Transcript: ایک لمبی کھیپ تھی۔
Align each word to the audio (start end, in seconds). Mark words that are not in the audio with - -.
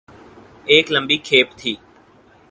ایک 0.71 0.85
لمبی 0.91 1.17
کھیپ 1.27 1.47
تھی۔ 1.57 1.73